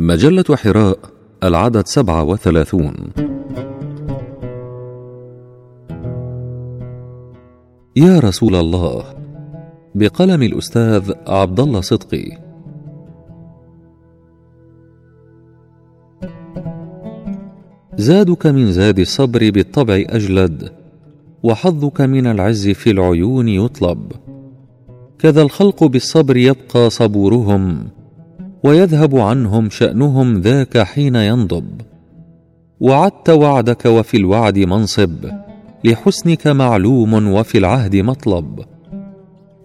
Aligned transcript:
مجلة 0.00 0.44
حراء 0.56 0.98
العدد 1.44 1.86
سبعة 1.86 2.24
وثلاثون. 2.24 2.94
يا 7.96 8.18
رسول 8.18 8.54
الله 8.54 9.04
بقلم 9.94 10.42
الأستاذ 10.42 11.12
عبد 11.26 11.60
الله 11.60 11.80
صدقي. 11.80 12.38
زادك 17.96 18.46
من 18.46 18.72
زاد 18.72 18.98
الصبر 18.98 19.50
بالطبع 19.50 20.04
أجلد 20.08 20.72
وحظك 21.42 22.00
من 22.00 22.26
العز 22.26 22.68
في 22.68 22.90
العيون 22.90 23.48
يطلب. 23.48 24.12
كذا 25.18 25.42
الخلق 25.42 25.84
بالصبر 25.84 26.36
يبقى 26.36 26.90
صبورهم 26.90 27.88
ويذهب 28.64 29.16
عنهم 29.16 29.70
شأنهم 29.70 30.40
ذاك 30.40 30.78
حين 30.78 31.16
ينضب. 31.16 31.80
وعدت 32.80 33.30
وعدك 33.30 33.86
وفي 33.86 34.16
الوعد 34.16 34.58
منصب 34.58 35.26
لحسنك 35.84 36.46
معلوم 36.46 37.32
وفي 37.32 37.58
العهد 37.58 37.96
مطلب. 37.96 38.60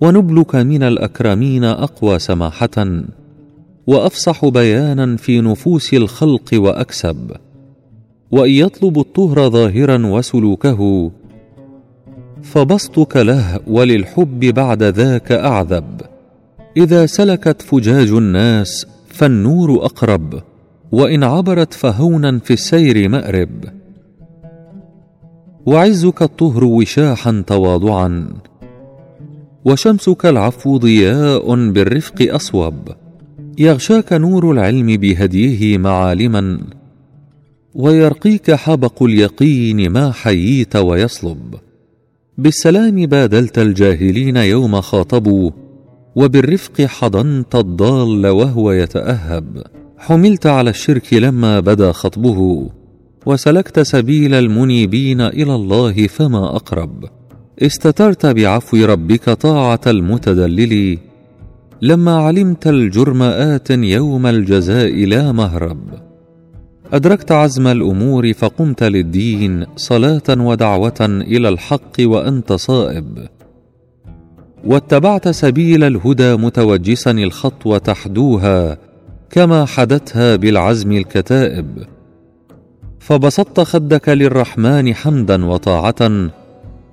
ونبلك 0.01 0.55
من 0.55 0.84
الأكرمين 0.84 1.63
أقوى 1.63 2.20
سماحة 2.20 3.03
وأفصح 3.87 4.45
بيانا 4.45 5.17
في 5.17 5.41
نفوس 5.41 5.93
الخلق 5.93 6.49
وأكسب. 6.53 7.31
وإن 8.31 8.51
يطلب 8.51 8.99
الطهر 8.99 9.49
ظاهرا 9.49 10.05
وسلوكه 10.05 11.12
فبسطك 12.43 13.17
له 13.17 13.59
وللحب 13.67 14.39
بعد 14.39 14.84
ذاك 14.84 15.31
أعذب. 15.31 16.14
إذا 16.77 17.05
سلكت 17.05 17.61
فجاج 17.61 18.09
الناس 18.09 18.88
فالنور 19.07 19.85
أقرب 19.85 20.41
وإن 20.91 21.23
عبرت 21.23 21.73
فهونا 21.73 22.39
في 22.39 22.53
السير 22.53 23.09
مأرب. 23.09 23.65
وعزك 25.65 26.21
الطهر 26.21 26.63
وشاحا 26.63 27.43
تواضعا 27.48 28.29
وشمسك 29.65 30.26
العفو 30.26 30.77
ضياء 30.77 31.71
بالرفق 31.71 32.34
أصوب. 32.35 32.90
يغشاك 33.57 34.13
نور 34.13 34.51
العلم 34.51 34.87
بهديه 34.98 35.77
معالما 35.77 36.59
ويرقيك 37.76 38.51
حبق 38.51 39.03
اليقين 39.03 39.90
ما 39.90 40.12
حييت 40.12 40.76
ويصلب. 40.76 41.55
بالسلام 42.37 43.05
بادلت 43.05 43.59
الجاهلين 43.59 44.37
يوم 44.37 44.81
خاطبوا 44.81 45.51
وبالرفق 46.16 46.82
حضنت 46.82 47.55
الضال 47.55 48.27
وهو 48.27 48.71
يتأهب. 48.71 49.63
حملت 49.98 50.46
على 50.48 50.70
الشرك 50.70 51.13
لما 51.13 51.60
بدا 51.60 51.91
خطبه 51.91 52.70
وسلكت 53.26 53.80
سبيل 53.80 54.34
المنيبين 54.34 55.21
إلى 55.21 55.55
الله 55.55 56.08
فما 56.08 56.55
أقرب. 56.55 57.05
استترت 57.62 58.26
بعفو 58.26 58.77
ربك 58.77 59.30
طاعة 59.30 59.82
المتدلل. 59.88 60.98
لما 61.82 62.16
علمت 62.16 62.68
الجرم 62.68 63.21
آت 63.21 63.70
يوم 63.71 64.25
الجزاء 64.25 65.06
لا 65.06 65.31
مهرب. 65.31 65.80
أدركت 66.94 67.31
عزم 67.31 67.68
الأمور 67.68 68.34
فقمت 68.34 68.84
للدين 68.84 69.66
صلاة 69.75 70.30
ودعوة 70.30 71.02
إلى 71.02 71.50
الحق 71.50 71.96
وأنت 72.00 72.53
صائب. 72.53 73.28
واتبعت 74.66 75.28
سبيل 75.28 75.84
الهدى 75.84 76.35
متوجسا 76.35 77.12
الخطوة 77.12 77.78
تحدوها 77.78 78.78
كما 79.30 79.66
حدتها 79.66 80.35
بالعزم 80.35 80.91
الكتائب. 80.91 81.68
فبسطت 83.00 83.59
خدك 83.59 84.09
للرحمن 84.09 84.94
حمدا 84.94 85.46
وطاعه 85.46 86.30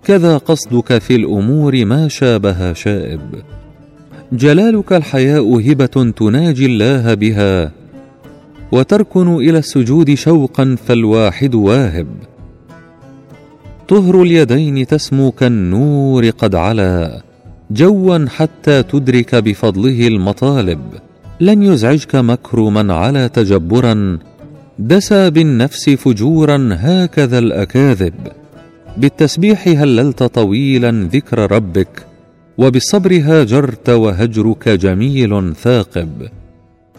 كذا 0.05 0.37
قصدك 0.37 0.99
في 0.99 1.17
الأمور 1.17 1.85
ما 1.85 2.09
شابه 2.09 2.73
شائب. 2.73 3.21
جلالك 4.33 4.93
الحياء 4.93 5.71
هبة 5.71 6.13
تناجي 6.17 6.67
الله 6.67 7.15
بها 7.15 7.73
وتركن 8.73 9.35
إلى 9.35 9.59
السجود 9.59 10.15
شوقا 10.15 10.77
فالواحد 10.87 11.55
واهب. 11.55 12.07
طهر 13.89 14.23
اليدين 14.23 14.87
تسمو 14.87 15.31
كالنور 15.31 16.31
قد 16.31 16.55
علا 16.55 17.32
جوا 17.73 18.27
حتى 18.29 18.83
تدرك 18.83 19.35
بفضله 19.35 20.09
المطالب. 20.09 20.81
لن 21.41 21.63
يزعجك 21.63 22.15
مكر 22.15 22.61
من 22.61 22.91
علا 22.91 23.27
تجبرا. 23.27 24.19
دسى 24.79 25.31
بالنفس 25.31 25.91
فجورا 25.91 26.69
هكذا 26.73 27.39
الأكاذب. 27.39 28.15
بالتسبيح 28.97 29.69
هللت 29.69 30.23
طويلا 30.23 31.09
ذكر 31.13 31.53
ربك 31.53 32.07
وبالصبر 32.59 33.21
هاجرت 33.25 33.91
وهجرك 33.91 34.69
جميل 34.69 35.55
ثاقب. 35.55 36.29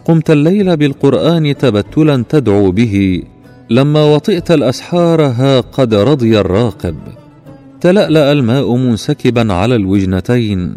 قمت 0.05 0.31
الليل 0.31 0.77
بالقرآن 0.77 1.57
تبتلا 1.57 2.23
تدعو 2.29 2.71
به 2.71 3.23
لما 3.69 4.03
وطئت 4.15 4.51
الأسحار 4.51 5.21
ها 5.21 5.59
قد 5.59 5.93
رضي 5.93 6.39
الراقب. 6.39 7.22
تلألأ 7.83 8.31
الماء 8.31 8.75
منسكبا 8.75 9.53
على 9.53 9.75
الوجنتين 9.75 10.75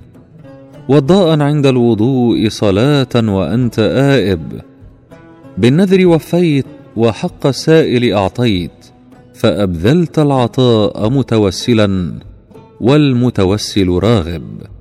وضاء 0.88 1.40
عند 1.40 1.66
الوضوء 1.66 2.48
صلاة 2.48 3.14
وأنت 3.14 3.78
آئب. 3.78 4.60
بالنذر 5.58 6.06
وفيت 6.06 6.66
وحق 6.96 7.46
السائل 7.46 8.12
أعطيت 8.12 8.86
فأبذلت 9.34 10.18
العطاء 10.18 11.10
متوسلا 11.10 12.12
والمتوسل 12.80 13.88
راغب. 13.88 14.75